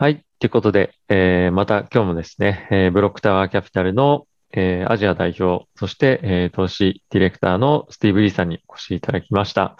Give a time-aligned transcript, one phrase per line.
[0.00, 0.24] はい。
[0.38, 9.76] ということで、えー、また今日もですね、えー、ブロックタワーキャピタルの、えー、アジア代表、そして、えー、投資ディレクターのスティーブ・リーさんにお越しいただきました。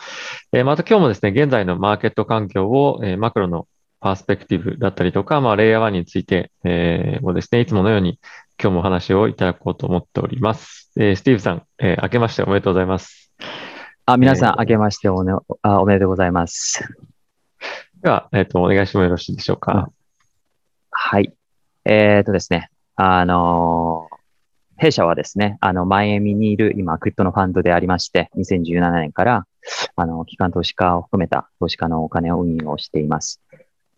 [0.52, 3.68] えー、また今日もですね、現在のマーケット環境を、えー、マクロの
[4.00, 8.18] パースペクティブだったりとか、まあ、レイヤー1について、えー、もですね、いつものように
[8.60, 10.90] 今日もお話をいただこうと思っております。
[10.96, 13.32] えー、スティーブさん、えー、明けましておめでとうございます。
[14.04, 15.32] あ、皆さん、えー、明けましてお,、ね、
[15.62, 16.82] あおめでとうございます。
[18.02, 19.92] では、えっ、ー、と、お願いしてもよろしいでしょうか。
[21.00, 21.32] はい。
[21.84, 29.46] えっ、とですね、あのー、弊社はですね、あの、マイアミにいる今、クリプトのファンドでありまして、2017年から、
[29.94, 33.40] あの、機関投資家を含めた投資家のお金を運用しています。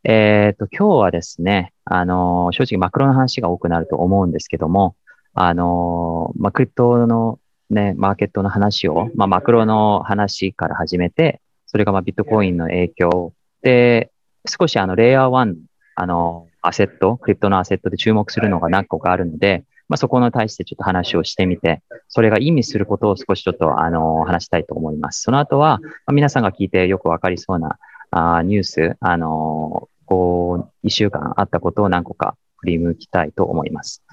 [0.05, 4.95] えっ、と、今日はですね、あの、正直マクロの話が多くなると思うんですけども、
[5.33, 13.33] あの、まあ、クリプトのね、マーケットの話を、まあ、マクロの話から始めて、それがまあビットコインの影響
[13.63, 14.13] で、
[14.47, 15.55] 少しあの、レイヤー1、
[15.97, 25.23] あの、アセット、クリプトのアセットで注目するのが何個かあるので、まあ、そこに対してちょっと話をしてみて、それが意味することを少しちょっと、あの、話したいと思います。
[25.23, 25.81] その後は、
[26.13, 27.79] 皆さんが聞いてよくわかりそうな、
[28.13, 34.05] あニュース、あの、こう、一週間あったことを何個か振り向きたいと思います。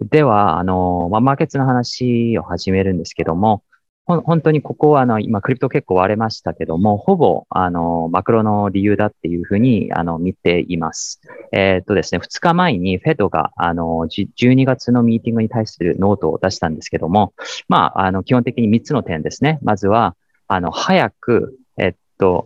[0.00, 3.62] では、あの、まあ、マーケットの話を始めるんですけども、
[4.06, 11.20] 本当にここは、あの、今、 crypto 結構割れましたけども、ほぼ、あの、マクロの理由だっていうふうに、あの、見ています。
[11.52, 17.34] えー、っとですね、2日前に Fed が、あの、12月のミーティングに対するノートを出したんですけども、
[17.68, 19.58] まあ、あの、基本的に3つの点ですね。
[19.62, 20.14] まずは、
[20.46, 22.44] あの、早く、えっと、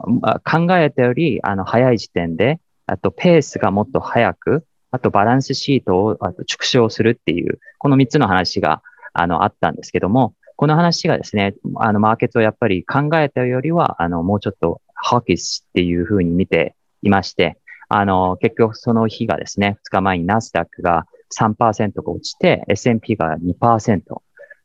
[0.50, 17.56] 考えたより、あの、早い時点で、あと、ペースがもっと早く、あと、バランスシートをあと縮小するっていう、この3つの話が、あの、あったんですけども、この話がですね、あの、マーケットをやっぱり考えたよりは、あの、もうちょっとハーキスっていうふうに見ていまして、
[17.88, 24.02] あの、結局その日がですね、2日前にナスダックが3%が落ちて、S&P が2%。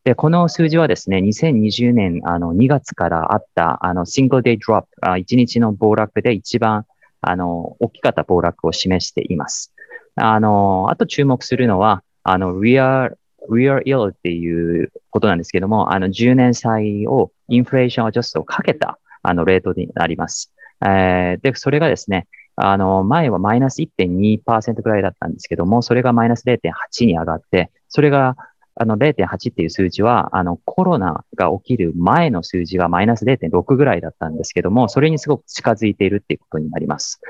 [0.03, 6.86] で、この数字はですね、2020年あの2月からあったあのシングルデイドロップ、あ1日の暴落で一番
[7.21, 9.73] あの大きかった暴落を示しています。
[10.15, 13.11] あの、あと注目するのは、あの、リア
[13.49, 20.53] real ill っていうことなんですけども、あの10年債をインフレーションアジャストをかけたあのレートになります。
[20.86, 22.27] えー、で、それがですね、
[22.58, 28.36] あの、前はマイナス1.2%くらいだったんですけども、それがマイナス0.8に上がって、それが
[28.77, 37.21] あの0.8っていう数字は、あのコロナが起きる前の数字がマイナス0.6ぐらいだったんですけども、それにすごく近づいているっていうことになります。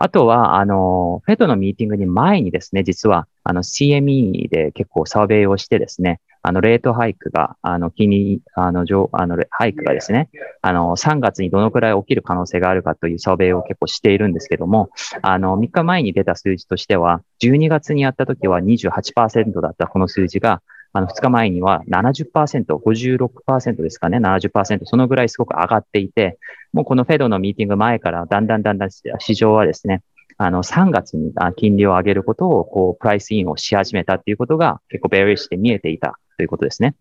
[0.00, 10.30] あとは、あの、フェドのミーティングに前にですね、実は、あの CME で結構サーベイをしてですね、あの、レートハイクが、あの、気に、あの、上、あの、ハイクがですね、
[10.62, 14.90] あの、3月にどのくらい起きる可能性があるかというサーベイを結構しているんですけども、
[15.20, 20.62] あの、3日前に出た数字としては、12月にやった時は28%だったこの数字が、
[20.92, 26.38] あの、2日前には70%、56%ですかね、70%、そのぐらいすごく上がっていて、
[26.72, 30.02] もうこの Fed のミーティング前からだんだんだんだん市場はですね、
[30.42, 36.96] あの、3月に金利を上げることを、こう、 price in をし始めたっていうことが結構 bearish で見えていたということですね。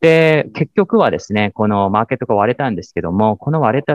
[0.00, 3.94] で、結局はですね、このマーケットが割れたんですけども、この割れた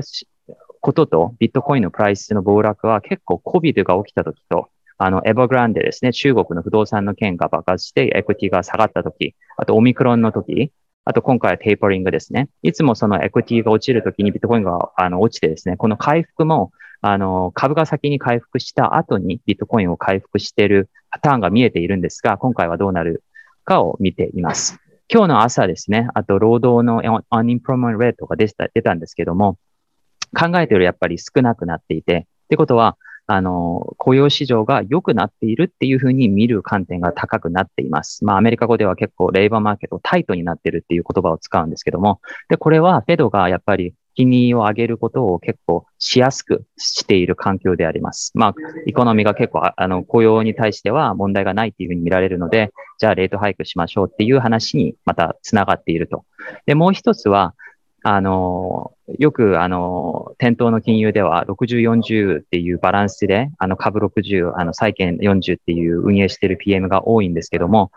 [0.79, 10.71] こととビットコインのプライスの暴落は結構 COVID が起きた時とあの、 Evergrande ですね、中国の不動産の件が爆発して、 equity が下がった時、あとオミクロンの時、
[11.03, 12.47] あと今回はテーパリングですね。
[12.61, 16.71] いつもそのエクティが落ちるときにビットコインがあの落ちてですね、この回復も、
[17.05, 23.23] あの、株が先に回復した後にビットコインを回復しているパターンが見えているんですが、今回はどうなる
[23.65, 24.79] かを見ています。
[25.09, 29.57] 今日の朝ですね、あと労働のアンインプロメントレートが出た出たんですけども、
[30.33, 32.97] 考えているやっぱり少なくなっていて、ってことは、
[33.27, 38.23] あの、雇用市場が良くなっているっていうふうに見る観点が高くなっています。
[38.23, 48.31] まあ、アメリカ語では結構レイバーマーケットタイトになってるっていう言葉を使うんですけども、で、これはフェドがやっぱり金利を上げることを結構しやすくしている環境であります。
[48.35, 48.55] まあ、
[48.87, 56.25] エコノミーが結構、あの、雇用に対しては問題がないっていうふうに見られるので、じゃあレートハイクしましょうっていう話にまた繋がっていると。
[56.65, 57.55] で、もう一つは、
[58.05, 67.91] あの、よく、あの、店頭の金融では60、40っていうバランスで、あの、株60、あの、債券40っていう運営している PM が多いんですけども、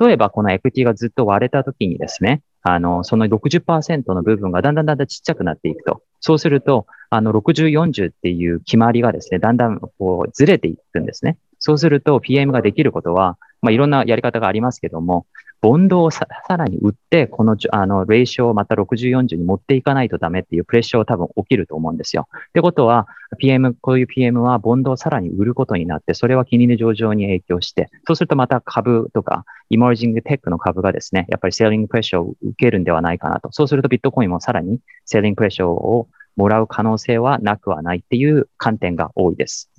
[0.00, 6.02] 例えばこのエクティがずっと割れた時にですね、あの、その60%の部分がだんだんだんだんちっちゃくなっていくと。
[6.20, 11.38] そうすると、あの、60、40っていう決まりがですね、だんだんこうずれていくんですね。
[11.58, 15.26] そうすると PM ができることは、まあ、いろんなやり方がありますけども、
[15.62, 22.26] ボンドをさらに売って、この、あの、レーションをまた60、40に持っていかないとダメっていうプレッシャーを多分起きると思うんですよ。
[22.48, 23.06] ってことは、
[23.38, 33.52] PM、こういう PM はボンドをさらに売ることになって、それは金利の上場に影響して、そうするとまた株とか、イマージングテックの株がですね、やっぱりセーリングプレッシャーを受けるんではないかなと。
[33.52, 39.70] そうするとビットコインもさらにセーリングプレッシャーをもらう可能性はなくはないっていう観点が多いです。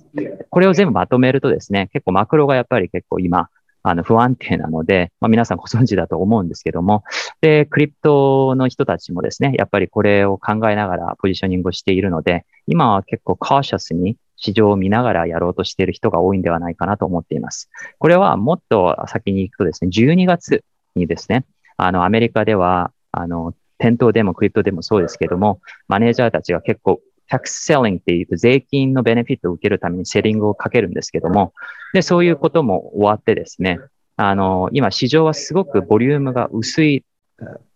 [0.48, 3.50] これを全部まとめるとですね、結構マクロがやっぱり結構今、
[3.84, 7.04] あの、不安定なので、まあ、皆さんご存知だと思うんですけども、
[7.42, 17.68] で、クリプトの人たちもですね、やっぱりこれを考えながらポジショニングをしているので、今は結構カーシャスに市場を見ながらやろうとしている人が多いんではないかなと思っています。
[17.98, 20.64] これはもっと先に行くとですね、12月
[20.96, 21.44] にですね、
[21.76, 31.52] あの、アメリカでは、あの、店頭でも crypto でもそうですけども、マネージャーたちが結構 tax selling っていうと税金のベネフィットを受けるために selling をかけるんですけども、
[31.92, 33.78] で、そういうことも終わってですね、
[34.16, 37.04] あの、今市場はすごくボリュームが薄い、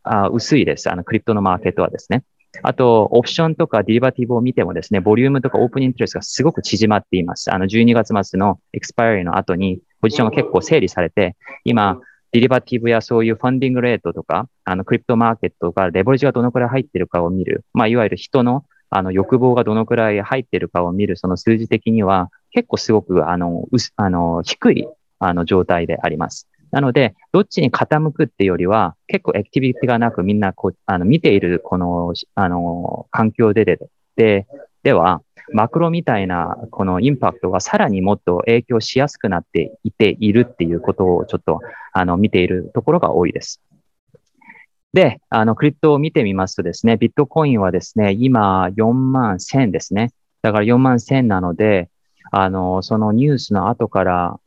[0.02, 0.90] あ薄いです。
[0.90, 2.24] あの、 crypto のマーケットはですね。
[2.62, 7.52] あと、オプションとかデリバティブを見てもですね、ボリュームとか open interest がすごく縮まっています。
[7.52, 12.00] あの、12月末の expiry の後に、ポジションが結構整理されて、今、
[12.32, 17.64] ディリバティブやそういうファンディングレートとか、あの、クリプトマーケットがレバレッジがどのくらい入ってるかを見る。
[17.72, 24.88] まあ、いわゆる人のあの、欲望がどのくらい入ってるかを見る、その数字的には、結構すごく、あの、うあの、低い、
[25.18, 26.48] あの、状態であります。
[26.70, 33.78] なので、どっちに傾くっていうよりは、結構アクティビティがなくみんなこう、あの、見ている、この、あの、環境でで、
[34.16, 34.46] で、
[34.82, 41.60] では、マクロみたいな、このインパクトがさらにもっと影響しやすくなっていているっていうことをちょっと、
[41.92, 43.62] あの、見ているところが多いです。
[44.92, 50.12] で、あの、クリプトを見てみますとですね、ビットコインはですね、今4万1000ですね。
[50.42, 51.90] だから4万1000なので、
[52.30, 54.40] あの、そのニュースの後から、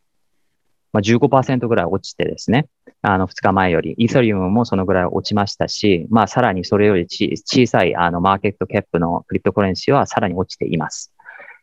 [0.93, 2.67] まあ、15%ぐらい落ちてですね、
[3.01, 11.13] あの、2日前より、イーサリウムもそのぐらい落ちましたし、まあ、さらにそれより小さい、あの、マーケットキャップのクリプトコレンシーはさらに落ちています。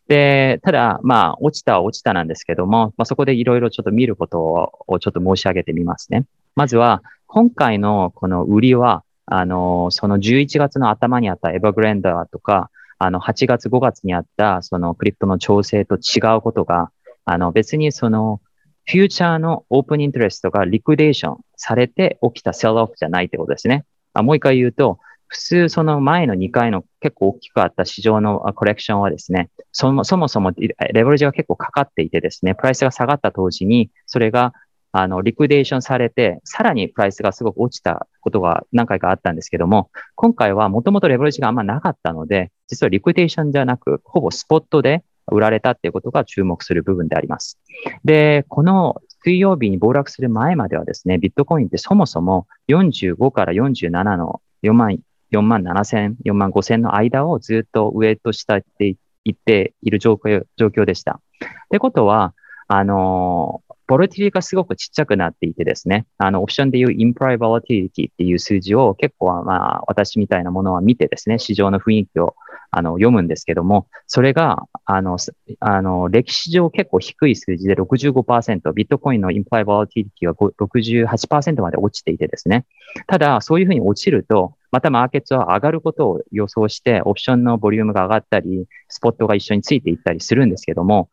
[0.07, 6.25] で、ただ、まあ、落ちたは落ちたなんですけども、まあ、そこでいろいろちょっと見ることをちょっと申し上げてみますね。
[6.55, 16.89] まずは、今回のこの売りは、あの、その11月の頭にあったエバグレンダーとか、あの、8月5月にあったそのクリプトの調整と違うことが、
[17.25, 18.41] あの、別にその、
[18.87, 23.85] フューチャーのオープンイントレストがリクデーションされて起きたセルオフじゃないってことですね。
[24.13, 24.97] あもう一回言うと、
[25.27, 34.53] 普通その前の2回の結構大きくあった市場のコレクションはですね、そもそもそもレベルジが結構かかっていてですね、プライスが下がった当時に、それが
[34.91, 47.59] あの、リクデーションされて、さらにプライスがすごく落ちたことが何回かあったんですけども、今回はもともとレバレッジがあんまなかったので、実はリクデーションじゃなく、ほぼスポットで売られたっていうことが注目する部分であります。
[48.03, 54.97] で、この水曜日に暴落する前まではですね、ビットコインってそもそも45から47の4万、
[55.31, 61.19] 4万7千、4万5千の間をずっと上と下って言っている状況状況でした。
[61.43, 62.33] ってことは、
[62.67, 72.35] あのボルティリがすごくちっちゃくなっていてですね、あの、オプションでいうインプライボラティリティっていう数字を結構、まあ、私みたいなものは見てですね、市場の雰囲気を
[72.69, 75.17] あの読むんですけども、それが、あの、
[75.59, 82.67] あの歴史上結構低い数字で65%、ビットコインのインプライボラティリティは68%まで落ちていてですね、
[83.07, 91.09] ただ、そういうふうに落ちると、またマーケットは上がることを予想して、オプションのボリュームが上がったり、スポットが一緒についていったりするんですけども、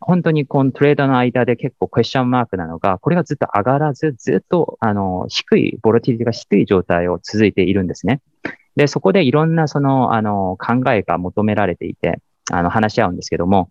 [0.00, 8.20] 本当にこのトレードの間で結構クエスチョンマークなのが、これがずっと上がらず、ずっと、あの、低い、ボロティリティが低い状態を続いているんですね。
[8.76, 12.20] で、そこでいろんなその、あの、考えが求められていて、
[12.50, 13.70] あの、話し合うんですけども、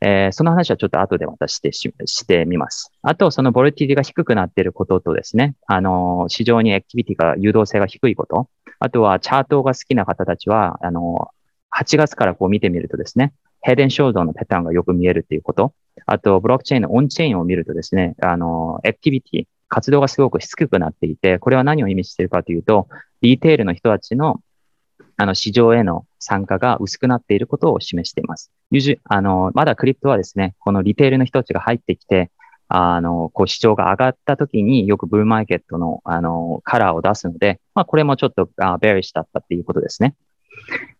[0.00, 2.90] えー、その話はちょっと後でまたしてし、してみます。
[3.02, 11.28] あと、そのボルティティが低くなっていることとですね、あの、市場にアクティビティが誘導性が低いこと、あとはチャートが好きな方たちは、あの、
[11.76, 15.74] 8月からこう見てみるとですね、 head and shoulder のパターンがよく見えるっていうこと。
[16.06, 22.88] あと、ブロックチェーンの on-chain を見るとですね、あの、 activity、活動がすごく低くなっていて、これは何を意味しているかというと、
[23.22, 24.40] retail の人たちの、
[25.16, 28.50] あの、市場への参加が薄くなっていることを示しています。
[29.04, 32.30] あの、まだ crypto はですね、この retail の人たちが入ってきて、
[32.68, 40.14] あの、こう、市場が上がった時によく bull market の、あの、カラーを出すので、まあ、これもちょっと、あ bearish だったっていうことですね。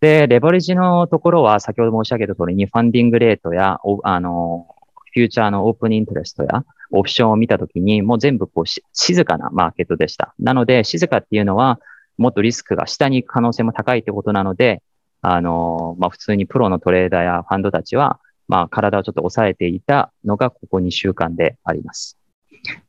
[0.00, 4.66] で、レバレッジのところは先ほど申し上げた通りにファンディングレートや、あの、
[5.12, 10.34] フューチャーのオープンイントレストやオプションを見たときに、もう全部こう静かなマーケットでした。
[10.38, 11.80] なので、静かっていうのは、
[12.16, 14.82] もっとリスクが下に行く可能性も高いってことなので、
[15.22, 22.18] あの、まあ、普通にプロのトレーダーやファンドたちは、まあ、体をちょっと抑えていたのがここ2週間であります。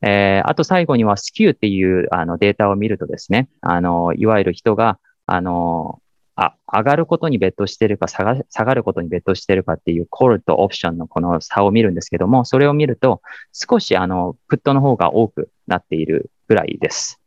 [0.01, 6.01] えー、あと最後にはスキューっていうあのデータを見るとですね、あの、いわゆる人が、あの、
[6.35, 13.21] あ、上がることにベットしてるか下が、下がることにベットしてるかっていうコールとオプションのこの差を見るんですけども、それを見ると
[13.51, 17.19] 少しあの、プットの方が多くなっているぐらいです。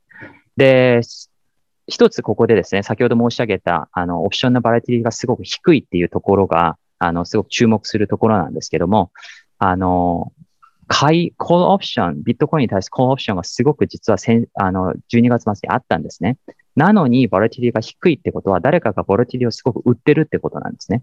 [0.56, 1.00] で、
[1.86, 9.12] 一つここでですね、先ほど申し上げた、あの、オプションのバラエティがすごく低いっていうところが、あの、すごく注目するところなんですけども、
[9.58, 10.32] あの、
[10.86, 16.38] 買い、コールオプション、ビットコインに対してコールオプションがすごく実は先、あの、12月末にあったんですね。
[16.76, 21.02] なのに、ボラティリが低いってことは、誰かがボラティリをすごく売ってるってことなんですね。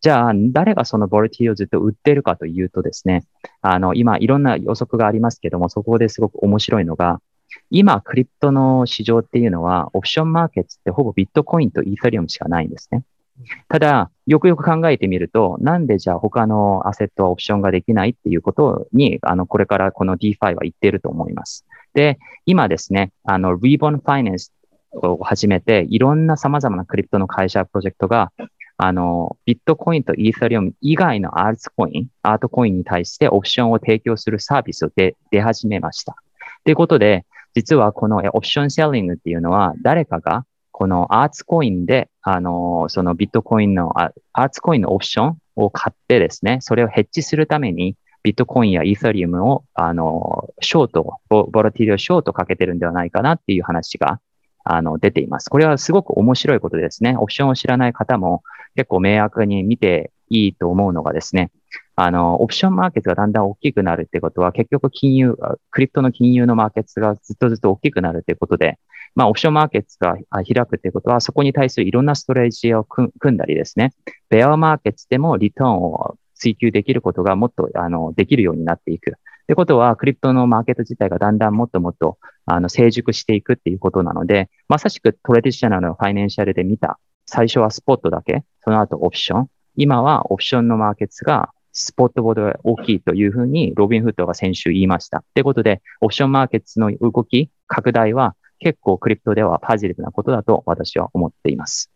[0.00, 3.24] じゃあ、誰がそのボラティリをずっと売ってるかというとですね、
[3.60, 7.20] あの、今、いろんな予測がありますけども、そこですごく面白いのが、
[7.70, 13.02] 今、クリプトの市場っていうのは、オプションマーケットってほぼビットコインとイーサリアムしかないんですね。
[13.68, 21.66] ただ、よくよく考えてみると、なんでじゃあ他のアセットはオプションができないっていうことに、あの、これからこの DeFi は言ってると思います。
[21.94, 24.50] で、今ですね、あの、Reborn Finance
[24.92, 28.32] を始めて、いろんな様々なクリプトの会社、プロジェクトが、
[28.76, 36.16] あの、ビットコインとイーサリアム以外のアーツコイン、アートコインに対してオプションを提供するサービスを出始めました。
[36.64, 54.20] ということで、実はこのオプションセーリングっていうのは、誰かがこのアーツコインで、あの、そのビットコインの、アーツコインのオプションを買ってですね、それをヘッジするために、ビットコインやイーサリアムを、あの、ショート、ボラティリをショートかけてるんではないかなっていう話が
[54.64, 55.48] あの、出ています。
[55.48, 58.42] これはすごく面白いことですね、オプションを知らない方も
[58.76, 61.50] 結構明確に見ていいと思うのがですね、
[61.96, 65.36] あの、オプションマーケットがだんだん大きくなるってことは、結局金融、
[65.70, 68.78] クリプトの金融のマーケットがずっとずっと大きくなるってことで、
[69.14, 73.92] まあ、オプションマーケットが開くってことは、そこに対するいろんなストレージを組んだりですね、
[74.28, 79.10] ベアマーケットでもリターンを追求できることがもっと、あの、できるようになっていく。
[79.10, 79.14] っ
[79.46, 89.50] てことは、クリプトのマーケット自体がだんだんもっともっと、あの、成熟していくっていうことなので、まさしくトレディショナルのファイナンシャルで見た、最初はスポットだけ、その後オプション。
[89.76, 95.18] 今はオプションのマーケットがスポットボードが大きいというふうにロビンフットが先週言いました。
[95.18, 101.90] ってことで、オプションマーケットの動き、拡大は結構クリプトではパジティブなことだと私は思っています。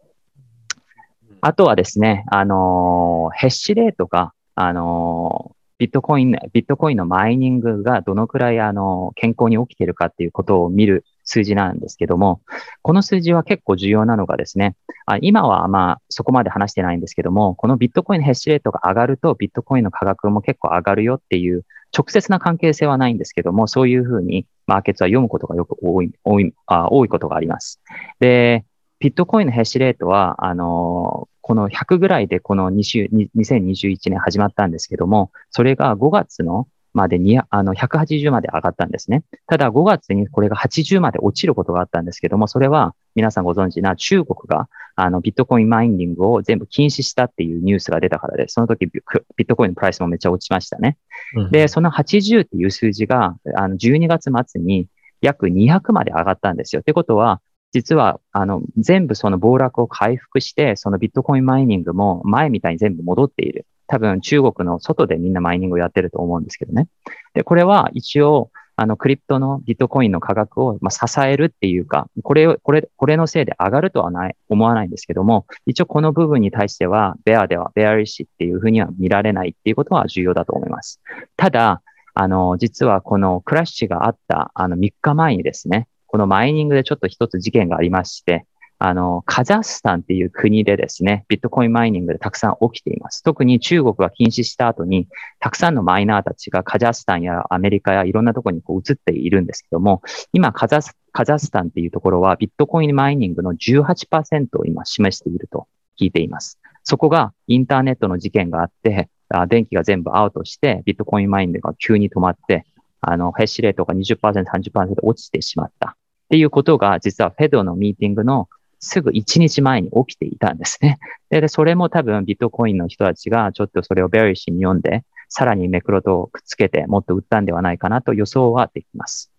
[1.47, 12.41] あとはですね、あのー、ヘッシュレートが、あのー、ビットコイン、ビットコインのマイニングがどのくらいあの健康に起きてるかっていうことを見る数字なんですけども、
[12.81, 14.75] この数字は結構重要なのがですね、
[15.05, 27.83] あ今はまあそこまで話してないんですけども、このビットコインのヘッシュレートが上がるとビットコインの価格も結構上がるよっていう直接な関係性はないんですけども、そういうふうにマーケットは読むことがよく多い、多い、あ多いことがあります。
[28.19, 28.65] で、
[28.99, 39.25] ビットコインのヘッシュレートは、あのこの100ぐらいでこの2021年始まったんですけども、それが5月のまでに、あの、180まで上がったんですね。
[39.47, 49.03] ただ5月にこれが80まで落ちることがあったんですけども、それは皆さんご存知な中国が、あの、ビットコインマイニングを全部禁止したっていうニュースが出たからで、その時ビ
[49.43, 50.97] ットコインのプライスもめっちゃ落ちましたね。
[51.37, 54.87] うん、で、その80っていう数字が、あの、12月末に
[55.21, 56.81] 約200まで上がったんですよ。
[56.81, 57.43] ってことは、
[57.75, 63.67] 実は、あの、全部その暴落を回復して、そのビットコインマイニングも前みたいに全部戻っている。
[63.89, 66.87] 多分中国の外でみんなマイニングをやってると思うんですけどね。
[67.35, 81.01] で、これは一応、あの、クリプトのビットコインの価格を、ま、支えるっていうか、これを、これ、これのせいで上がるとはない、思わないんですけども、一応この部分に対しては、ベアでは、ベアリッシュっていうふうには見られないっていうことは重要だと思います。
[81.37, 81.83] ただ、
[82.15, 88.47] あの、実はこのクラッシュがあった、あの、3日前にですね、このマイニングでちょっと一つ事件がありまして、
[88.79, 93.25] あの、カザスタンっていう国でですね、ビットコインマイニングでたくさん起きています。
[93.25, 95.09] 特に中国が禁止した後に、
[95.41, 100.03] たくさんのマイナーたちがカザスタンやアメリカやいろんなところにこう移っているんですけども、
[100.33, 105.67] 今カザスカザスタンっていうところはビットコインマイニングの18%を今示していると
[106.01, 106.61] 聞いています。
[106.85, 112.67] そこがインターネットの事件があって、あ電気が全部アウトして、ビットコインマイニングが急に止まって、
[113.01, 115.97] あの、ヘッシュレートが20%、30%落ちてしまった。
[116.35, 118.49] っていうことが、実はフェドのミーティングの
[118.81, 120.99] すぐ1日前に起きていたんですね。
[121.31, 129.31] で、それも多分ビットコインの人たちがちょっとそれをベリッシュに読んで、さらにメクロとくっつけてもっと売ったんではないかなと予想はできます。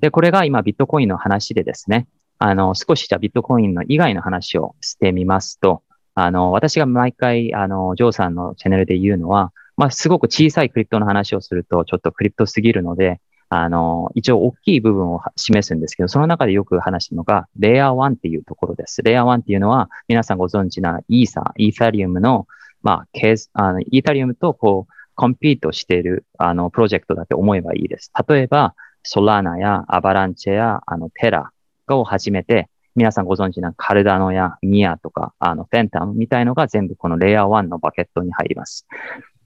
[0.00, 2.08] で、これが今ビットコインの話でですね、
[2.40, 5.84] あの、少しじゃビットコインの以外の話をしてみますと、
[6.16, 13.20] あの、私が毎回、あの、ジョーさんのチャンネルで言うのは、まあ、すごく小さいクリプトの話をすると、ちょっとクリプトすぎるので、
[13.52, 19.02] あの、一応大きい部分を示すんですけど、その中でよく話すのが、レイヤー1っていうところです。
[19.02, 22.46] レイヤー1っていうのは、皆さんご存知なイーサ、イーサリウムの、
[22.82, 28.12] まあ、ケース、あの、イーサリウムと、こう、コンピートしている、あの、プロジェクトだって思えばいいです。
[28.28, 31.50] 例えば、ソラーナやアバランチェや、あの、テラ
[31.88, 38.86] を始めて、皆さんご存知なカルダノやニアとか、あの、フェンタムみたいのが全部このレイヤー1のバケットに入ります。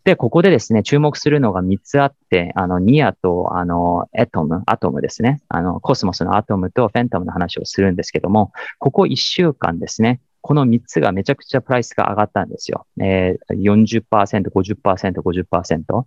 [0.04, 5.40] で、ここでですね、注目するのが3つあって、あの、ニアと、あの、エトム、アトムですね。
[5.49, 12.87] あの、コスモスのアトムとフェンタムの話をするんですけども、ここ1週間ですね、この3つがめちゃくちゃプライスが上がったんですよ。
[13.00, 16.04] えー、40%、50%、50%。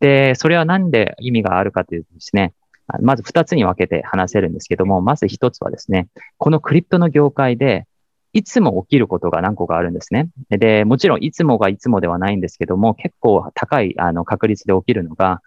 [0.00, 2.52] で、それはなんで意味があるかというとですね、
[3.00, 7.86] まず2つに分けて話せるんですけども、まず1つはですね、このクリプトの業界で、
[8.34, 10.28] いつも起きることが何個かあるんですね。
[10.50, 15.40] で、もちろんいつもがいつもではないんですけども、結構高いあの確率で起きるのが、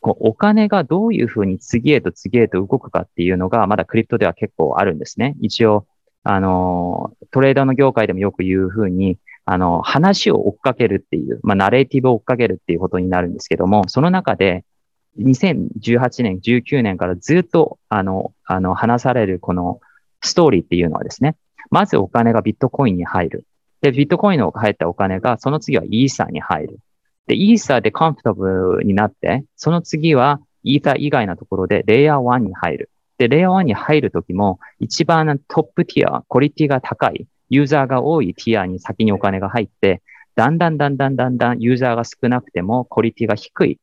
[0.00, 5.34] こうお金がどういうふうに次へと次へと動くかっていうのが、まだクリプトでは結構あるんですね。
[5.40, 5.86] 一応、
[6.22, 14.64] あの、トレーダーの業界でもよく言うふうに、あの、話を追っかけるっていう、まあ、ナレーティブを追っかけるっていうことになるんですけども、その中で、
[15.18, 19.80] 2018年、19年からずっと、あの、あの、話されるこの
[20.20, 21.36] ストーリーっていうのはですね、
[21.70, 23.44] まずお金がビットコインに入る。
[23.80, 26.78] で、ビットコインの入ったお金が、その次はイーサーに入る。
[27.26, 32.90] で、イーサーでコンフォタブルになって、その次はイーサー以外のところでレイヤー1に入る。
[33.18, 40.02] で、レイヤー1に入るときも、一番トップティア、クオリティが高い、ユーザーが多いティアに先にお金が入って、
[40.34, 43.78] だんだんだんだんだんだんユーザーが少なくても、クオリティが低い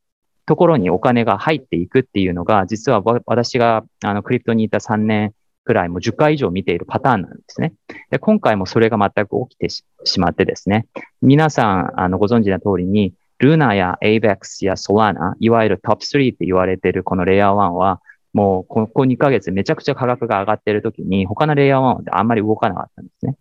[0.46, 5.32] ところにお金が入っていくっていうのが、実は私があのクリプトにいた3年
[5.66, 7.74] くらいも10回以上見ているパターンなんですね。
[8.10, 10.86] で今回もそれが全く起きてしまってですね、
[11.20, 18.00] 皆さんあのご存知の通りに、ルナや AVEX や Solana、いわゆるトップ3って言われているこのレイヤー1は、
[18.32, 23.36] もうここ2ヶ月めちゃくちゃ価格が上がっている時に、他のレイヤー1はあんまり動かなかったんですね。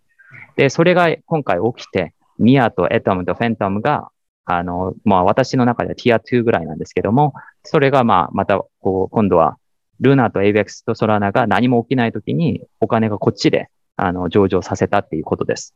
[0.58, 4.10] で、それが今回起きて、ニアとエトムとフェントムが、
[4.46, 9.58] あの、まあ私の中ではティア2ぐらいなんですけども、それがまあまたこう今度は
[10.00, 15.75] ルナと ABEX とソラナが何も起きないときにお金がこっちであの上場させたっていうことです。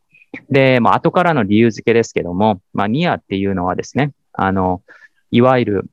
[0.50, 4.82] で、まあ、後からの理由付けですけども、まあ、ニアっていうのはですね、あの、
[5.32, 5.86] いわゆる、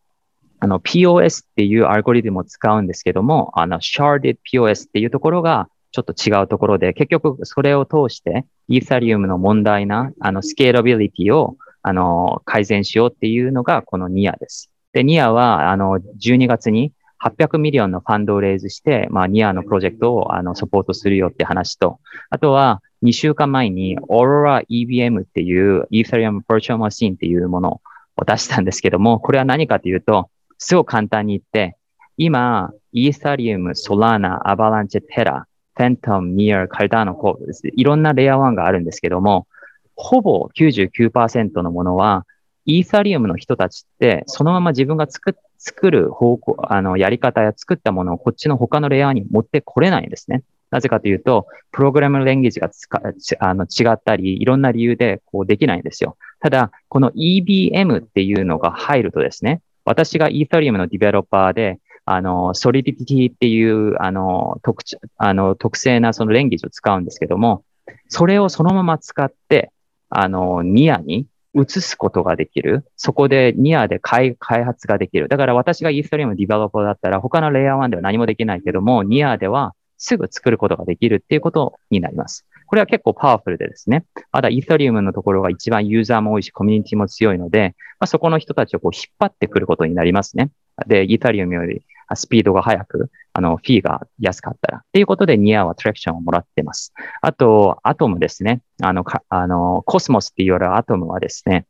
[0.61, 14.71] あの、POS っていうアルゴリズムを使うんですけども、あの、sharded POS っていうところがちょっと違うところで、結局それを通して、イーサリウムの問題な、あの、スケーラビリティを、あの、改善しようっていうのがこの Near です。
[14.93, 22.01] で、 Near は、あの、12月に800 million のファンドを raise して、まあ、 Near のプロジェクトをあのサポートするよって話と、
[22.31, 27.81] あとは2週間前に Aurora EVM っていう Ethereum Virtual Machine っていうもの
[28.17, 31.77] を出したんですけども、これは何かというと、すごく簡単に言って、
[32.17, 35.45] 今、Ethereum、Solana、Avalanche、Terra、
[35.77, 39.47] Fantom、Near、Cardano、こういろんなレイヤー1があるんですけども、
[39.95, 42.27] ほぼ99%のものは、
[42.67, 50.43] イーサリウムの人たちって、そのまま自分が作作る方向、あの、やり方や作ったものをこっちの他のレイヤーに持ってこれないんですね。
[50.71, 53.01] なぜかというと、プログラムレンゲージがつか
[53.41, 56.17] あの違ったり、いろんな理由でこうできないんですよ。
[56.41, 64.83] ただ、この EBM っていうのが入るとですね、私が Ethereum のディベロッパーで、あの、ソリディティっていう、あの、特
[65.17, 67.65] あの特性なそのレンゲージを使うんですけども、
[68.09, 69.71] それをそのまま使って、
[70.09, 71.27] あの、ニアに
[71.57, 72.85] 移すことができる。
[72.97, 75.29] そこでニアで開発ができる。
[75.29, 82.47] だから私がイーストリームディベロッパーだったら他のレイヤー1では何もできないけども、ニアではすぐ作ることができるっていうことになります。
[82.67, 90.51] これは結構パワフルでですね、まだイーサリウムのところが一番ユーザーも多いし、コミュニティも強いので、まあ、そこの人たちをこう引っ張ってくることになりますね。
[90.87, 91.83] で、イーサリウムより
[92.15, 94.79] スピードが速く、あの、フィーが安かったら。
[94.79, 96.93] っていうことで、ニアはトラクションをもらってます。
[97.21, 98.61] あと、アトムですね。
[98.83, 101.67] あの、あの、コスモスって言われるアトムはですね、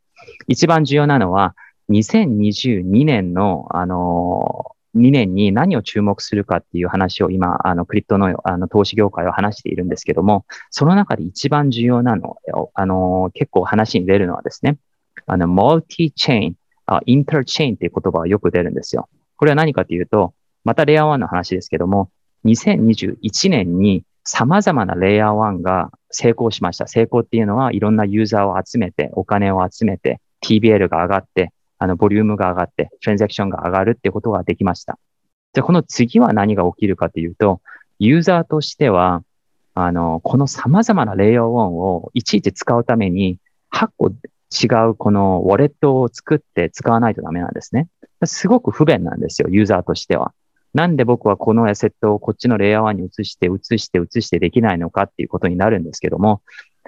[0.49, 1.55] 一番重要なのは、
[1.90, 12.38] 2022年の、あの、2年に何を注目するかっていう話を今、あの、クリプトのあの投資業界は話しているんですけども、その中で一番重要なの、
[12.75, 14.79] あの、結構話に出るのはですね、
[15.27, 16.57] あの、モルティチェーン、
[17.05, 19.09] インターチェーンっていう言葉がよく出るんですよ。
[19.37, 22.11] これは何かというと、またレイヤー1の話ですけども、
[22.44, 26.87] 2021年に様々なレイヤー1が成功しました。
[26.87, 34.99] 成功っていうのはいろんなユーザーを集めて、お金を集めて、TBL が上がって、あの、ボリュームが上がって、トランザクションが上がるってことができました。
[35.53, 37.61] で、この次は何が起きるかというと、
[37.99, 39.22] ユーザーとしては、
[39.75, 43.38] あの、この様々なレイヤー1をいちいち使うために、
[43.72, 44.12] 8個
[44.62, 47.88] 違うこのウォレットを作って使わないとダメなんですね。
[48.25, 50.33] すごく不便なんですよ、ユーザーとしては。
[50.75, 56.42] なんで僕はこのアセットをこっちのレイヤー1に移して、移して、移してできないのかっていうことになるんですけども、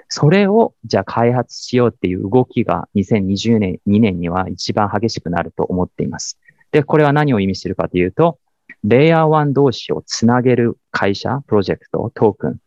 [0.07, 6.39] それをじゃあ開発しようっていう動きが2020年、2年には一番激しくなると思っています。
[6.71, 8.37] で、これは何を意味しているかというと、
[8.83, 12.57] レイヤー1同士をつなげる会社、プロジェクト、トークン、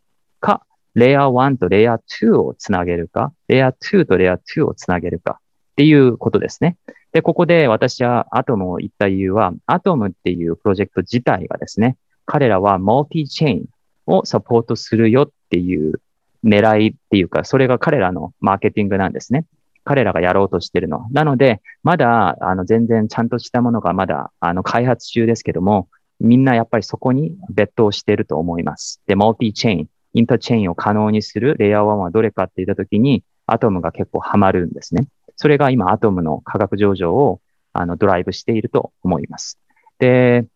[0.94, 6.76] レイヤー1とレイヤー2をつなげるか、レイヤー2とレイヤー2をつなげるかっていうことですね。
[7.12, 13.64] で、ここで私はアトムを言った理由は、アトムっていうプロジェクト自体がですね、彼らはマルティチェーン
[14.06, 16.00] をサポートするよっていう
[16.44, 19.46] 狙いっていうか、それが彼らのマーケティングなんですね。
[19.84, 21.08] 彼らがやろうとしてるの。
[21.10, 25.88] なので、まだ、あの、全然ちゃんとしたものがまだ、あの、開発中ですけども、
[26.20, 29.00] みんなやっぱりそこに別途してると思います。
[29.06, 35.08] で、マルティチェーン、インターチェーンを可能にするレイヤー1はどれかって言ったときに、アトムが結構ハマるんですね。
[35.36, 37.40] それが今、アトムの価格上場を
[37.72, 39.58] あのドライブしていると思います。
[39.98, 40.46] で、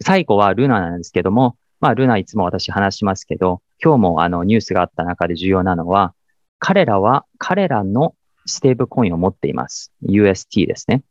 [0.00, 6.14] 最後はルナなんですけども、まあ、ルナいつも私話しますけど、今日もあのニュースがあった中で重要なのは、
[6.58, 8.14] 彼らは彼らの
[8.46, 9.92] ステーブコインを持っています。
[10.02, 11.02] UST ですね。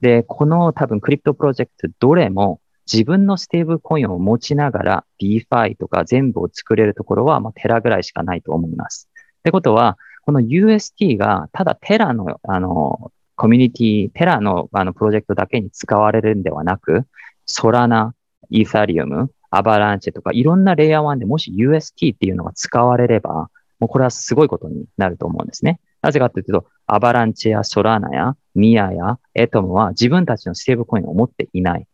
[0.00, 9.08] で、この多分 crypto プロジェクトどれも自分のステーブルコインを持ちながら DeFi とか全部を作れるところは、まあ、テラぐらいしかないと思います。
[9.40, 17.04] ってことは、この UST がただテラの、あの、コミュニティ、テラのあのプロジェクトだけに使われるんではなく、
[17.46, 18.14] ソラナ、
[18.50, 25.80] イーサリウム、アバランチェとかいろんなレイヤー1でもし UST っていうのが使われれば、もうこれはすごいことになると思うんですね。
[26.02, 31.86] なぜかというと、アバランチェやソラナやミアや Atom は自分たちのステーブルコインを持っていない。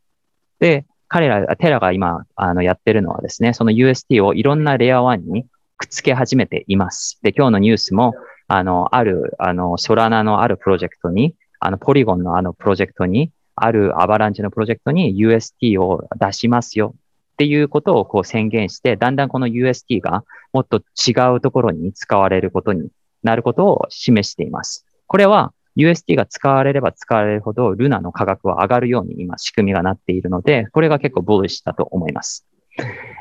[0.64, 5.44] で、彼ら、テラが今、あの、やってるのはですね、その UST をいろんなレイヤー1に
[5.76, 7.18] くっつけ始めています。
[7.20, 8.14] で、今日のニュースも、
[8.48, 20.24] あの、ある、あの、ソラナのあるプロジェクトに、あの、ポリゴンのあのプロジェクトに、あるアバランチのプロジェクトに UST を出しますよっていうことをこう宣言して、だんだんこの UST が
[20.54, 22.88] もっと違うところに使われることに
[23.22, 24.86] なることを示しています。
[25.06, 32.46] これは UST が使われれば使われるほどルナの価格は上がるように今仕組みがなっているので、これが結構ブルシだと思います。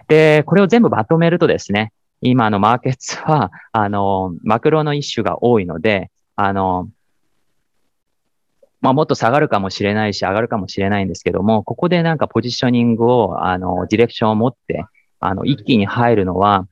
[0.07, 6.89] で、これを全部まとめるとですね、今のマーケットは、あの、マクロの一種が多いので、あの、
[8.81, 14.85] まあ、もっと下がるかもしれないし、上がるかもしれないんですけども、ここでなんかポジショニングを、あの、ディレクションを持って、
[15.19, 16.67] あの、一気に入るのは、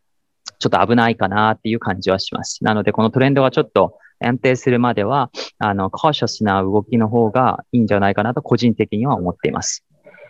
[0.60, 2.64] ちょっと危ないかなっていう感じはします。
[2.64, 9.86] なので、このトレンドがちょっと安定するまでは、あの、カーシャスな動きの方がいいんじゃないかなと個人的には思っています。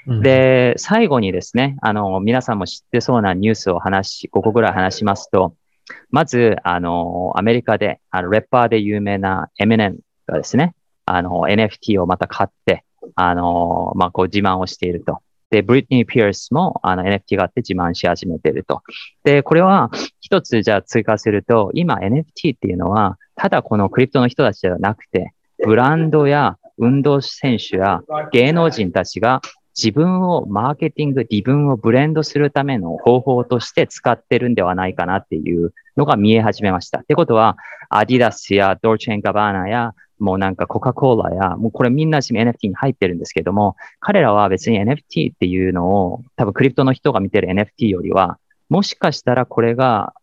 [0.08, 5.56] で、最後にですね、あの、皆さんも知ってそうなニュースを話し、5個ぐらい話しますと、
[6.10, 10.74] まず、あの、アメリカで、あの、レッパーで有名なエミネンがですね、
[11.06, 12.84] あの、NFT をまた買って、
[13.16, 15.20] あの、まあ、こう自慢をしていると。
[15.52, 18.82] で、ブリットニー・ピアスもあの NFT があって自慢し始めていると。
[19.24, 25.34] で、これは一つじゃあ追加すると、今 NFT っていうのは、ただこのクリプトの人たちではなくて、
[25.66, 29.42] ブランドや運動選手や芸能人たちが
[29.78, 37.00] 自分をマーケティング、自分をブレンドするための方法として使ってるんではないかなっていうのが見え始めました。
[37.00, 37.58] ってことは、
[37.90, 48.38] アディダスやドルチェンガバーナやもうなんかコカ・コーラや、もうこれみんな NFT に入ってるんですけども、彼らは別に NFT っていうのを、多分クリプトの人が見てる NFT よりは、
[48.70, 50.14] もしかしたらこれが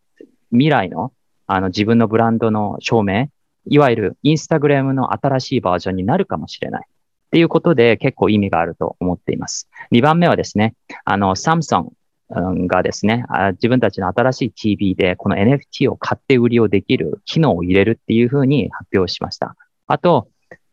[0.53, 1.12] 未来の
[1.48, 3.28] あの自分のブランドの証明、
[3.66, 6.87] いわゆるインスタグラムの新しいバージョンになるかもしれない。
[6.87, 9.68] っていうことで結構意味があると思っています。
[9.92, 11.92] 2番目はですね、あの、サムソ
[12.34, 19.56] ンがですね、自分たちの新しい TV でこの NFT を買って売りをできる機能を入れるっていうふうに発表しました。
[19.87, 20.28] あと、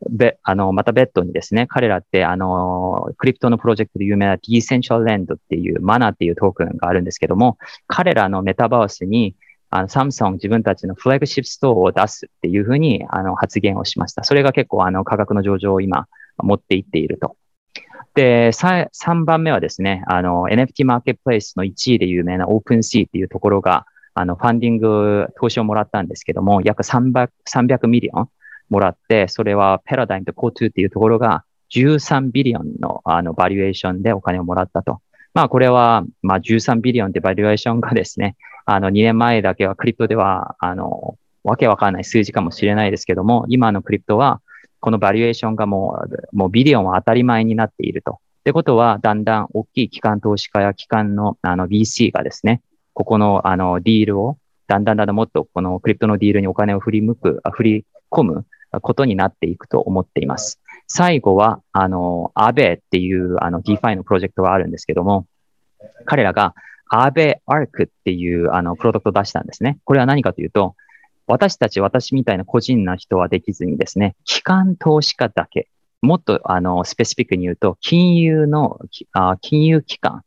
[0.09, 7.57] べ、あの、また別途にですね、彼らって、あの、クリプトのプロジェクトで有名な Decentral Land っていうマナーっていうトークンがあるんですけども、
[7.87, 9.35] 彼らのメタバースに、
[9.69, 14.23] あの、サムソン自分たちの flagship store を出すっていうふうに、あの、発言をしました。
[14.23, 17.37] それが結構、あの、価格の上場を今、持っていっていると。
[18.13, 28.29] で、3番目はですね、あの、NFT マーケットプレイスの1位で有名な OpenSea っていうところが、あの、 funding、投資をもらったんですけども、約300、300 million
[28.69, 35.01] もらって、それは Paradigm と Coatue っていうところが13 billion のあの valuation でお金をもらったと。
[35.35, 44.41] まあこれは、まあ13 billion って valuation がですね、あの2年前だけは crypto では、あの、わけわかんない数字かもしれないですけども、今の crypto は、
[44.79, 45.99] この valuation がも
[46.31, 48.13] う、もう billion は当たり前になっていると。
[48.13, 52.61] ってことは、だんだん大きい機関投資家や機関のあの VC がですね、
[52.93, 58.45] ここのあの deal を、だんだんだんだんもっとこの crypto の deal にお金を振り向く、振り込む
[58.81, 60.61] ことになっていくと思っています。
[60.87, 65.25] 最後は、あの、アベっていう、あの、DeFi のプロジェクトがあるんですけども、
[66.05, 66.53] 彼らが
[66.89, 69.79] アベアークっていう、あの、プロダクトを出したんですね。
[69.83, 70.75] これは何かというと、
[71.27, 75.69] 私たち、私みたいな個人な人はできずにですね、機関投資家だけ、
[76.01, 78.79] もっとあのスペシフィックに言うと、金融の、
[79.13, 80.21] あ金融機関、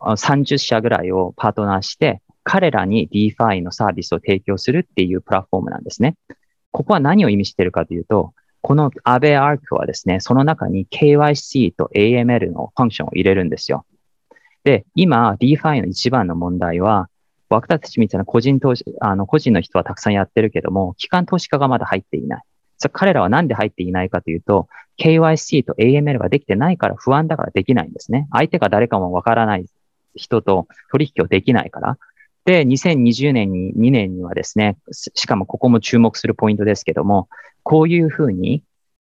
[0.00, 6.16] 30社ぐらいをパートナーして、彼らに DeFi のサービスを提供するっていうプラットフォームなんですね。
[6.72, 8.34] ここは何を意味しているかというと、
[8.68, 13.86] この Aave Arc はですね、その中に KYC と AML のファンクションを入れるんですよ。
[14.62, 17.08] で、今 DeFi の一番の問題は、
[17.48, 22.42] 僕たちみたいな個人投資、あの、個人の人はたくさんやってるけども、機関投資家がまだ入っていない。
[22.76, 28.28] そ彼らはなんで入っていないかというと、KYC と AML ができてないから不安だからできないんですね。
[28.32, 29.64] 相手が誰かもわからない
[30.14, 31.98] 人と取引をできないから。
[32.48, 37.28] で、2020年に、2年にはですね、しかもここも注目するポイントですけども、
[37.62, 38.62] こういうふうに、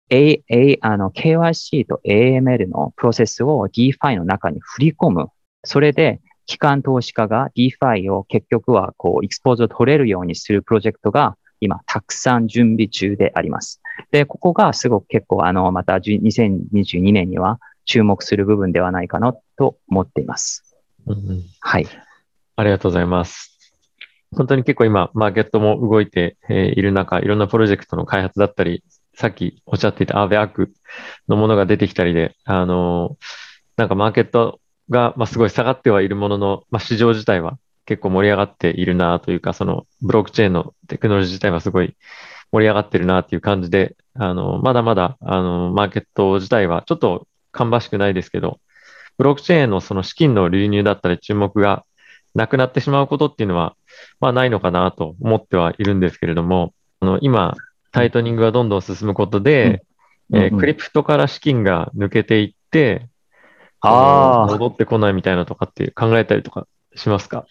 [0.09, 5.27] A、A、あの、KYC と AML のプロセスを DeFi の中に振り込む。
[5.63, 13.83] それで、機関投資家が DeFi を結局はこう、エクスポーズを取れるようにするプロジェクトが今、たくさん準備中であります。
[14.09, 20.75] で、ここがすごく結構、あの、また2022年には注目する部分ではないかなと思っています。
[21.05, 21.85] うん、はい。
[22.57, 23.55] ありがとうございます。
[24.35, 30.73] 本当に結構今、マーケットも動いている中、いろんなプロジェクトの開発だったり、さっきおっしゃっていたアーベアーク
[31.27, 33.17] のものが出てきたりで、あの、
[33.77, 41.95] なんかマーケットが、まあ、すごい下がってはいるものの、まあ、市場自体は結構盛り上がっているなというか、そのブロックチェーンのテクノロジー自体はすごい
[42.51, 48.59] 盛り上がってるなっていう感じで、あの、まだまだ、あの、マーケット自体はちょっと芳しくないですけど、
[49.17, 51.85] ブロックチェーンのその資金の流入だったり注目が
[52.37, 53.75] なくなってしまうことっていうのは、
[54.19, 57.55] まあないのかなと思ってはいるんですけれども、あの、今、
[57.91, 59.83] タイトニングがどんどん進むことで、
[60.29, 63.07] うん、えー、クリプトから資金が抜けていって、
[63.81, 64.45] ああ。
[64.47, 67.45] 戻ってこないみたいなとかって考えたりとかしますか？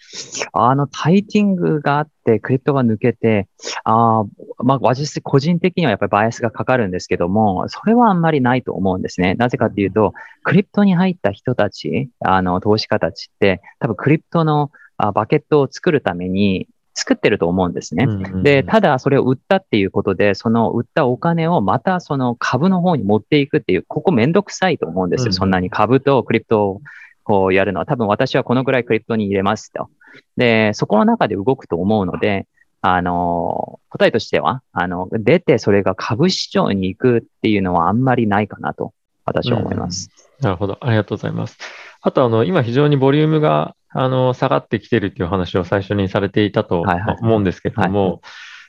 [0.53, 3.47] あの、タイティングがあって、クリプトが抜けて、
[3.83, 4.25] ああ、
[4.63, 9.35] まあ、私、個人的にはやっぱりバイアスがかかるんですけども、それはあんまりないと思うんですね。
[9.35, 16.67] なぜかっていうと、クリプトに入った人たち、あの、投資家たちって、多分クリプトのあバケットを作るために、
[16.99, 18.07] 作ってると思うんですね。
[18.41, 25.31] で、ただそれを売ったっていうことで、その売ったお金をまたその株の方に持っていくっていう、ここめんどくさいと思うんですよ。
[25.31, 26.81] そんなに株とクリプトを
[27.27, 27.85] こうやるのは。
[27.85, 29.89] 多分私はこのぐらいクリプトに入れますと。
[30.37, 32.47] で、そこの中で動くと思うので、
[32.81, 38.93] あの、答えとしては、あの、出てそれが株市場に行くっていうのはあんまりないかなと、
[39.25, 40.09] 私は思います。
[40.39, 40.77] うん、なるほど。
[40.79, 41.57] ありがとうございます。
[42.01, 46.83] あと、あの、今非常にボリュームがあの、下がってきてるっていう話を最初にされていたと
[47.21, 48.21] 思うんですけれども、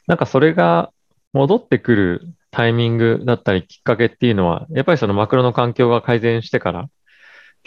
[0.07, 0.91] なんかそれが
[1.33, 6.89] 戻ってくるタイミングだったりきっかけっていうのは、やっぱりそのマクロの環境が改善してから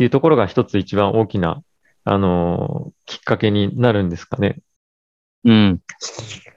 [0.01, 1.61] っていうところが一つ一番大きな、
[2.05, 4.57] あの、きっかけになるんですかね。
[5.43, 5.79] うん。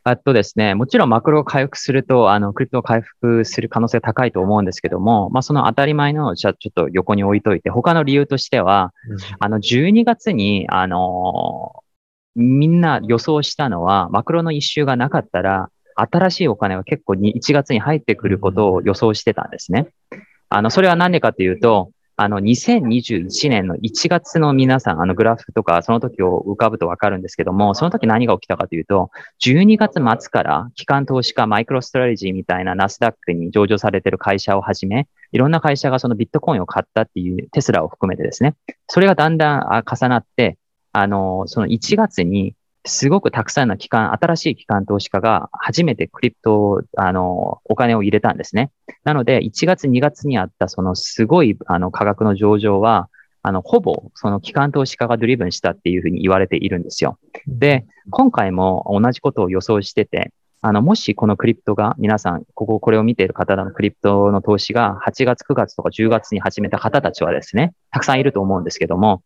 [0.03, 11.83] あとですね、もちろんマクロが回復すると、あの、クリプトが回復する可能性高いと思うんですけども、まあ、その当たり前の、じゃあちょっと横に置いといて、他の理由としては、うん、あの、12月に、あの
[12.35, 19.89] みんな予想したのは、マクロの一周がなかったら、新しいお金は結構に1月に入ってくることを予想してたんですね。
[20.49, 29.11] あの、それは何でかというと、あの、2021年の1月の皆さん、あのグラフとか、その時を浮かぶとわかるんですけども、その時何が起きたかというと、
[29.43, 38.55] 12月末から機関投資家、マイクロストラテジーみたいなナスダックに上場されてる会社をはじめ、いろんな会社がそのビットコインを買ったっていうテスラを含めてですね、
[38.87, 40.57] それがだんだん重なって、
[40.93, 42.55] あの、その1月に
[42.87, 48.71] すごくたくさんの機関、新しい機関投資家が初めてクリプトを、あの、お金を入れたんですね。
[49.05, 53.09] なので、1月、2月にあったそのすごい、あの、価格の上場は、
[53.43, 57.19] あの、ほぼ、その機関投資家がドリブンしたっていうふうに言われているんですよ。
[57.47, 69.23] で、今回も同じことを予想してて、あの、もしこのクリプトが、皆さん、ここ、これを見ている方のクリプトの投資が8月、9月とか10月に始めた方たちはですね、たくさんいると思うんですけども、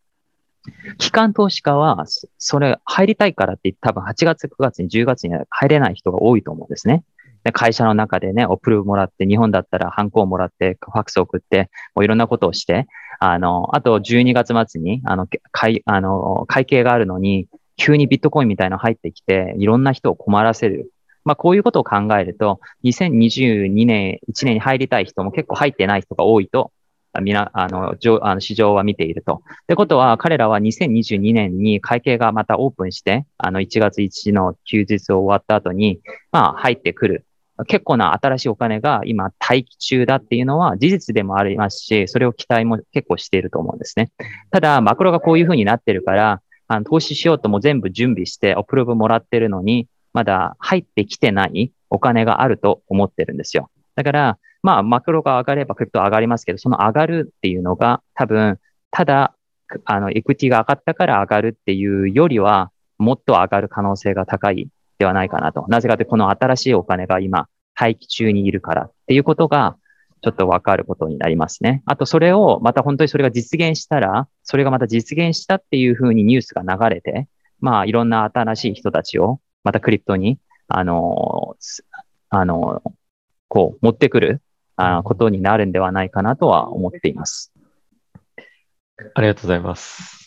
[0.98, 2.04] 機関投資家は、
[2.38, 7.04] それ入りたいからってって多分8月、9月に10月に入れない人が多いと思うんですね。
[7.44, 12.87] で会社の中でね、オプルもらって、日本だったらハンコをもらって、ファックスを送って、もういろんなことをして、
[13.20, 20.92] あの、あと12月末に、あの、会、あの、会計があるのに、急にビットコインみたいなの入ってきて、いろんな人を困らせる。
[21.24, 26.72] まあ、こういうことを考えると、2022年、1年に入りたい人も結構入ってない人が多いと
[27.21, 29.42] みな、あの、あの市場は見ていると。
[29.62, 36.01] ってことは、彼らは2022年に会計がまたオープンして、あの、1月1日の休日を終わった後に、
[36.33, 37.25] まあ、入ってくる。
[37.66, 44.12] 結構な新しいお金が今待機中だっていうのは事実でもありますし、それを期待も結構していると思うんですね。
[44.51, 53.71] ただ、マクロがこういうふうになってるから、あの投資しようとも全部準備して、アプローブもらってるのに、まだ入ってきてないお金があると思ってるんですよ。
[53.98, 58.61] だから、まあ、マクロが上がればクリプト上がりますけど、その上がるっていうのが多分、
[58.92, 59.34] ただ、
[59.84, 65.64] あの、エクティが上がったから上がるっていうよりは、もっと上がる可能性が高いではないかなと。
[65.66, 69.76] なぜかというと、この新しいお金が今、廃棄中にいるからっていうことが、
[70.22, 71.82] ちょっとわかることになりますね。
[71.84, 77.26] あと、それを、また本当にそれが実現したら、それがまた実現したっていうふうにニュースが流れて、
[77.58, 81.56] まあ、いろんな新しい人たちを、またクリプトに、あの、
[82.30, 82.82] あの、
[83.48, 84.42] こう、持ってくる、
[84.76, 87.52] あことになるんではないかなとは思っています。
[89.14, 90.18] ありがとうございます。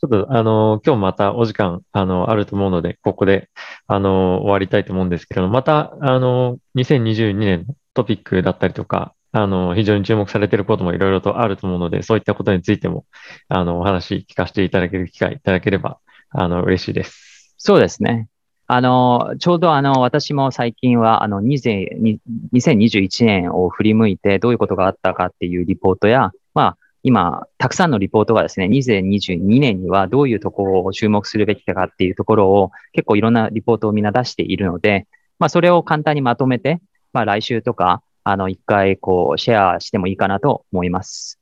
[0.00, 3.50] ちょっと、あの、今日またお時間、あの、あると思うので、ここで、
[3.88, 13.06] あの、終わりたいと思うんですけど、また、あの、2022年のトピックだったりとか、あの、非常に注目されていることもいろいろとあると思うので、そういったことについても、
[13.48, 15.98] あの、お話聞かせていただける機会いただければ、
[16.30, 17.54] あの、嬉しいです。
[17.58, 18.28] そうですね。
[18.70, 35.06] あの、ちょうどあの、私も最近は、あの、2021年を振り向いてどういうことがあったかっていうリポートや、まあ、今、たくさんのリポートがですね、2022年にはどういうところを注目するべきかっていうところを結構いろんなリポートをみんな出しているので、
[35.38, 36.82] まあそれを簡単にまとめて、
[37.14, 41.40] まあ来週とか、あの、一回こうシェアしてもいいかなと思います。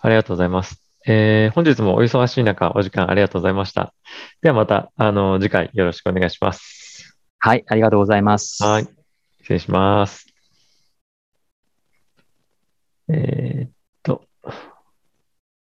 [0.00, 0.85] ありがとうございます。
[1.08, 3.94] えー、本日もお忙しい中、お時間ありがとうございました。
[4.42, 7.16] ではまた、あの、次回よろしくお願いします。
[7.38, 8.64] はい、ありがとうございます。
[8.64, 8.88] はい、
[9.38, 10.26] 失礼します。
[13.08, 13.75] えー